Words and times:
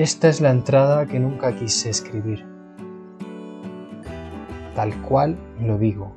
Esta 0.00 0.30
es 0.30 0.40
la 0.40 0.50
entrada 0.50 1.04
que 1.04 1.20
nunca 1.20 1.54
quise 1.54 1.90
escribir. 1.90 2.46
Tal 4.74 4.94
cual 5.02 5.36
lo 5.60 5.76
digo. 5.76 6.10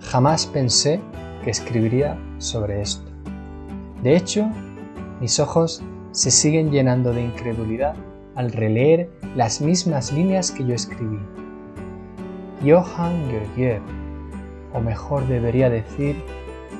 Jamás 0.00 0.46
pensé 0.46 1.02
que 1.44 1.50
escribiría 1.50 2.18
sobre 2.38 2.80
esto. 2.80 3.10
De 4.02 4.16
hecho, 4.16 4.48
mis 5.20 5.38
ojos 5.38 5.82
se 6.12 6.30
siguen 6.30 6.70
llenando 6.70 7.12
de 7.12 7.20
incredulidad 7.20 7.94
al 8.34 8.50
releer 8.50 9.10
las 9.36 9.60
mismas 9.60 10.14
líneas 10.14 10.50
que 10.50 10.64
yo 10.64 10.74
escribí. 10.74 11.18
Johann 12.62 13.28
Georgiev, 13.28 13.82
o 14.72 14.80
mejor 14.80 15.26
debería 15.26 15.68
decir, 15.68 16.16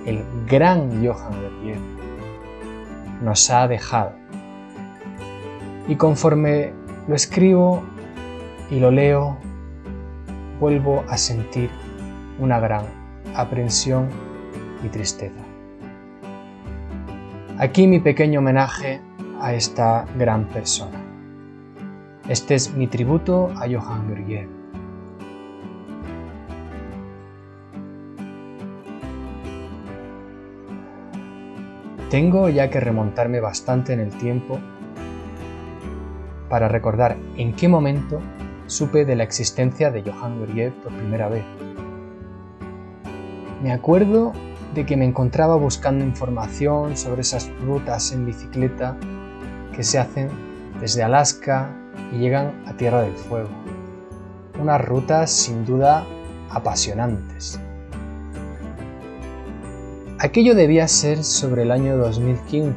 el 0.07 0.25
gran 0.49 1.05
Johann 1.05 1.35
Georgiev, 1.35 2.02
nos 3.23 3.51
ha 3.51 3.69
dejado. 3.69 4.13
Y 5.89 5.97
conforme 5.97 6.73
lo 7.09 7.15
escribo 7.15 7.83
y 8.71 8.79
lo 8.81 8.91
leo, 8.91 9.37
vuelvo 10.61 11.05
a 11.09 11.17
sentir 11.17 11.71
una 12.39 12.61
gran 12.61 12.85
aprensión 13.35 14.09
y 14.85 14.89
tristeza. 14.89 15.41
Aquí 17.59 17.87
mi 17.87 18.01
pequeño 18.01 18.41
homenaje 18.41 19.01
a 19.41 19.55
esta 19.55 20.05
gran 20.17 20.47
persona. 20.47 21.01
Este 22.29 22.55
es 22.55 22.75
mi 22.75 22.87
tributo 22.87 23.51
a 23.57 23.69
Johann 23.69 24.07
Georgiev. 24.07 24.62
Tengo 32.13 32.51
ya 32.51 32.69
que 32.69 32.79
remontarme 32.79 33.41
bastante 33.41 33.95
en 33.95 34.01
el 34.01 34.11
tiempo 34.11 34.59
para 36.51 36.69
recordar 36.69 37.17
en 37.39 37.55
qué 37.55 37.69
momento 37.69 38.21
supe 38.67 39.07
de 39.07 39.17
la 39.17 39.23
existencia 39.23 39.91
de 39.91 40.03
Johann 40.03 40.37
Georgiev 40.37 40.75
por 40.83 40.93
primera 40.93 41.31
vez. 41.31 41.43
Me 43.63 43.73
acuerdo 43.73 44.35
de 44.75 44.85
que 44.85 44.95
me 44.99 45.07
encontraba 45.07 45.57
buscando 45.57 46.05
información 46.05 46.99
sobre 46.99 47.23
esas 47.23 47.51
rutas 47.65 48.13
en 48.13 48.27
bicicleta 48.27 48.95
que 49.75 49.83
se 49.83 49.99
hacen 49.99 50.29
desde 50.83 51.03
Alaska 51.03 51.71
y 52.13 52.19
llegan 52.19 52.63
a 52.67 52.75
Tierra 52.75 53.01
del 53.01 53.15
Fuego. 53.15 53.49
Unas 54.61 54.85
rutas 54.85 55.31
sin 55.31 55.65
duda 55.65 56.05
apasionantes. 56.51 57.59
Aquello 60.23 60.55
debía 60.55 60.87
ser 60.87 61.25
sobre 61.25 61.63
el 61.63 61.73
año 61.73 61.97
2015 61.97 62.77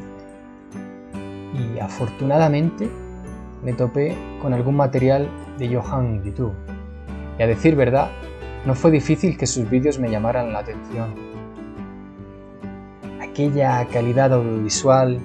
y 1.54 1.78
afortunadamente 1.78 2.90
me 3.62 3.72
topé 3.72 4.16
con 4.42 4.52
algún 4.52 4.74
material 4.74 5.28
de 5.56 5.72
Johan 5.72 6.06
en 6.06 6.24
YouTube. 6.24 6.54
Y 7.38 7.42
a 7.44 7.46
decir 7.46 7.76
verdad, 7.76 8.10
no 8.64 8.74
fue 8.74 8.90
difícil 8.90 9.38
que 9.38 9.46
sus 9.46 9.70
vídeos 9.70 10.00
me 10.00 10.10
llamaran 10.10 10.52
la 10.52 10.58
atención. 10.58 11.14
Aquella 13.20 13.86
calidad 13.92 14.32
audiovisual, 14.32 15.20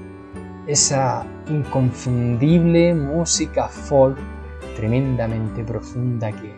esa 0.68 1.26
inconfundible 1.50 2.94
música 2.94 3.68
folk 3.68 4.20
tremendamente 4.76 5.64
profunda 5.64 6.32
que, 6.32 6.54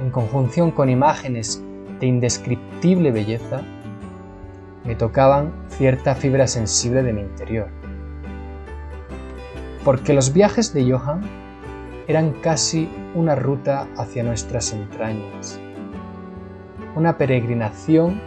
en 0.00 0.10
conjunción 0.10 0.70
con 0.70 0.88
imágenes 0.88 1.62
de 2.00 2.06
indescriptible 2.06 3.12
belleza, 3.12 3.62
me 4.90 4.96
tocaban 4.96 5.52
cierta 5.68 6.16
fibra 6.16 6.48
sensible 6.48 7.04
de 7.04 7.12
mi 7.12 7.20
interior. 7.20 7.68
Porque 9.84 10.12
los 10.14 10.32
viajes 10.32 10.74
de 10.74 10.90
Johan 10.90 11.20
eran 12.08 12.32
casi 12.42 12.90
una 13.14 13.36
ruta 13.36 13.86
hacia 13.96 14.24
nuestras 14.24 14.72
entrañas, 14.72 15.60
una 16.96 17.16
peregrinación 17.18 18.20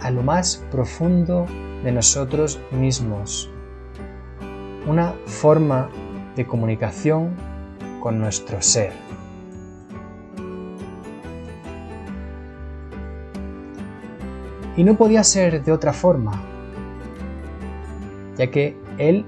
a 0.00 0.10
lo 0.10 0.22
más 0.22 0.64
profundo 0.70 1.44
de 1.84 1.92
nosotros 1.92 2.60
mismos, 2.70 3.50
una 4.86 5.12
forma 5.26 5.90
de 6.34 6.46
comunicación 6.46 7.34
con 8.00 8.18
nuestro 8.18 8.62
ser. 8.62 9.05
Y 14.76 14.84
no 14.84 14.96
podía 14.96 15.24
ser 15.24 15.64
de 15.64 15.72
otra 15.72 15.92
forma, 15.92 16.32
ya 18.36 18.50
que 18.50 18.76
Él 18.98 19.24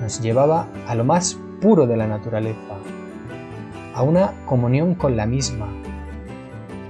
nos 0.00 0.20
llevaba 0.20 0.66
a 0.88 0.94
lo 0.94 1.04
más 1.04 1.38
puro 1.60 1.86
de 1.86 1.96
la 1.96 2.08
naturaleza, 2.08 2.74
a 3.94 4.02
una 4.02 4.32
comunión 4.46 4.94
con 4.94 5.16
la 5.16 5.26
misma, 5.26 5.68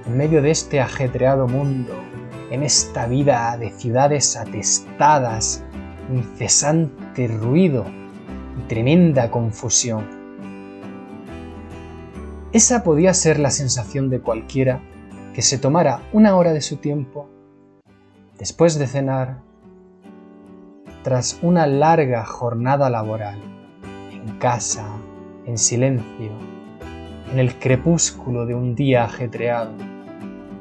en 0.07 0.17
medio 0.17 0.41
de 0.41 0.51
este 0.51 0.81
ajetreado 0.81 1.47
mundo, 1.47 1.93
en 2.51 2.63
esta 2.63 3.07
vida 3.07 3.57
de 3.59 3.71
ciudades 3.71 4.37
atestadas, 4.37 5.63
incesante 6.11 7.29
ruido 7.29 7.85
y 8.59 8.69
tremenda 8.69 9.31
confusión. 9.31 10.07
Esa 12.53 12.83
podía 12.83 13.15
ser 13.15 13.39
la 13.39 13.51
sensación 13.51 14.11
de 14.11 14.21
cualquiera 14.21 14.81
que 15.35 15.43
se 15.43 15.59
tomara 15.59 16.03
una 16.13 16.37
hora 16.37 16.53
de 16.53 16.61
su 16.61 16.77
tiempo 16.79 17.29
después 18.41 18.79
de 18.79 18.87
cenar, 18.87 19.43
tras 21.05 21.39
una 21.43 21.67
larga 21.67 22.25
jornada 22.25 22.89
laboral, 22.89 23.39
en 24.11 24.39
casa, 24.39 24.87
en 25.45 25.59
silencio, 25.59 26.33
en 27.31 27.39
el 27.39 27.59
crepúsculo 27.59 28.47
de 28.47 28.55
un 28.55 28.75
día 28.75 29.05
ajetreado, 29.05 29.73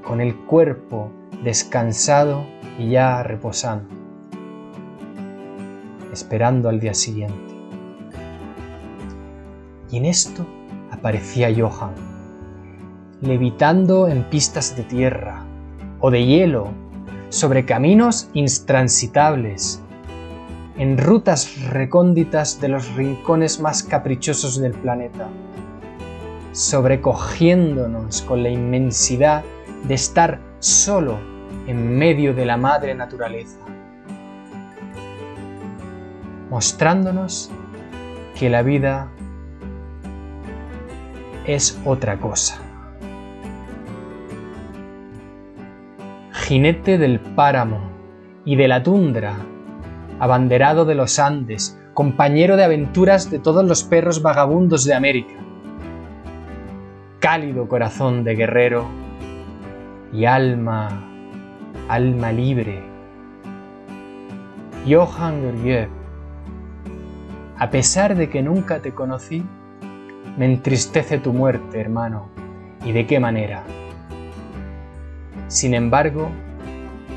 con 0.05 0.19
el 0.19 0.35
cuerpo 0.35 1.09
descansado 1.41 2.45
y 2.77 2.89
ya 2.89 3.23
reposando, 3.23 3.87
esperando 6.11 6.67
al 6.67 6.81
día 6.81 6.93
siguiente. 6.93 7.55
Y 9.89 9.97
en 9.97 10.05
esto 10.05 10.45
aparecía 10.91 11.47
Johan, 11.57 11.93
levitando 13.21 14.09
en 14.09 14.23
pistas 14.25 14.75
de 14.75 14.83
tierra 14.83 15.45
o 16.01 16.11
de 16.11 16.25
hielo 16.25 16.88
sobre 17.29 17.65
caminos 17.65 18.29
intransitables, 18.33 19.81
en 20.77 20.97
rutas 20.97 21.61
recónditas 21.69 22.59
de 22.61 22.69
los 22.69 22.95
rincones 22.95 23.59
más 23.59 23.83
caprichosos 23.83 24.59
del 24.59 24.73
planeta, 24.73 25.27
sobrecogiéndonos 26.53 28.21
con 28.23 28.43
la 28.43 28.49
inmensidad 28.49 29.43
de 29.87 29.93
estar 29.93 30.39
solo 30.59 31.17
en 31.67 31.97
medio 31.97 32.33
de 32.33 32.45
la 32.45 32.57
madre 32.57 32.95
naturaleza, 32.95 33.59
mostrándonos 36.49 37.51
que 38.37 38.49
la 38.49 38.63
vida 38.63 39.11
es 41.45 41.79
otra 41.85 42.17
cosa. 42.19 42.68
Jinete 46.49 46.97
del 46.97 47.19
páramo 47.19 47.79
y 48.43 48.55
de 48.55 48.67
la 48.67 48.81
tundra, 48.81 49.35
abanderado 50.19 50.83
de 50.83 50.95
los 50.95 51.19
Andes, 51.19 51.79
compañero 51.93 52.57
de 52.57 52.63
aventuras 52.63 53.29
de 53.29 53.37
todos 53.37 53.63
los 53.63 53.83
perros 53.83 54.23
vagabundos 54.23 54.83
de 54.83 54.95
América, 54.95 55.35
cálido 57.19 57.67
corazón 57.67 58.23
de 58.23 58.33
guerrero 58.33 58.87
y 60.11 60.25
alma, 60.25 60.89
alma 61.87 62.31
libre. 62.31 62.81
Johann 64.87 65.41
Georgiev, 65.41 65.89
a 67.59 67.69
pesar 67.69 68.15
de 68.15 68.27
que 68.27 68.41
nunca 68.41 68.79
te 68.79 68.91
conocí, 68.91 69.45
me 70.35 70.45
entristece 70.45 71.19
tu 71.19 71.31
muerte, 71.31 71.79
hermano, 71.79 72.29
y 72.83 72.91
de 72.91 73.05
qué 73.05 73.19
manera. 73.19 73.63
Sin 75.49 75.73
embargo, 75.73 76.29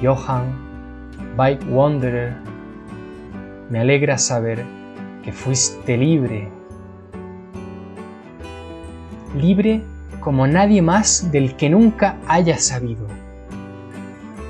Johann, 0.02 0.56
Bike 1.36 1.66
Wanderer, 1.68 2.32
me 3.68 3.80
alegra 3.80 4.16
saber 4.16 4.64
que 5.22 5.32
fuiste 5.32 5.98
libre. 5.98 6.48
Libre 9.36 9.82
como 10.20 10.46
nadie 10.46 10.80
más 10.80 11.30
del 11.30 11.56
que 11.56 11.68
nunca 11.68 12.16
haya 12.26 12.56
sabido. 12.56 13.06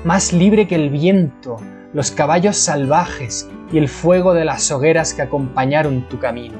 Más 0.05 0.31
libre 0.31 0.65
que 0.65 0.75
el 0.75 0.89
viento, 0.89 1.57
los 1.93 2.09
caballos 2.09 2.55
salvajes 2.55 3.49
y 3.69 3.79
el 3.79 3.89
fuego 3.89 4.33
de 4.33 4.45
las 4.45 4.71
hogueras 4.71 5.13
que 5.13 5.23
acompañaron 5.23 6.07
tu 6.07 6.19
camino. 6.19 6.57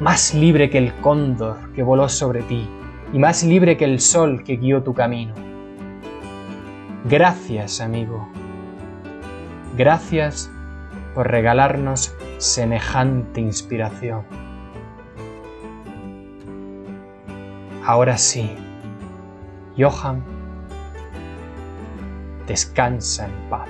Más 0.00 0.34
libre 0.34 0.70
que 0.70 0.78
el 0.78 0.92
cóndor 0.94 1.72
que 1.72 1.84
voló 1.84 2.08
sobre 2.08 2.42
ti 2.42 2.68
y 3.12 3.18
más 3.18 3.42
libre 3.44 3.76
que 3.76 3.84
el 3.84 4.00
sol 4.00 4.44
que 4.44 4.56
guió 4.56 4.82
tu 4.82 4.94
camino. 4.94 5.34
Gracias, 7.04 7.80
amigo. 7.80 8.28
Gracias 9.76 10.50
por 11.14 11.30
regalarnos 11.30 12.14
semejante 12.38 13.40
inspiración. 13.40 14.22
Ahora 17.84 18.18
sí, 18.18 18.50
Johan, 19.76 20.22
descansa 22.46 23.26
en 23.26 23.50
paz. 23.50 23.68